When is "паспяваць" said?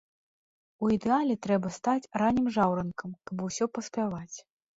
3.79-4.37